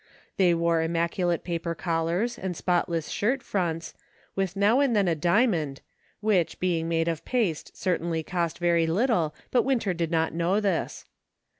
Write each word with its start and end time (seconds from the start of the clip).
They 0.37 0.55
wore 0.55 0.81
immaculate 0.81 1.43
paper 1.43 1.75
collars 1.75 2.39
and 2.39 2.57
spotless 2.57 3.09
shirt 3.09 3.43
fronts, 3.43 3.93
with 4.35 4.55
now 4.55 4.79
and 4.79 4.95
then 4.95 5.07
a 5.07 5.13
diamond, 5.13 5.81
which, 6.21 6.59
being 6.59 6.89
made 6.89 7.07
of 7.07 7.23
paste, 7.23 7.77
certainly 7.77 8.23
cost 8.23 8.57
very 8.57 8.87
little, 8.87 9.35
but 9.51 9.61
Winter 9.61 9.93
did 9.93 10.09
not 10.09 10.33
know 10.33 10.59
this. 10.59 11.05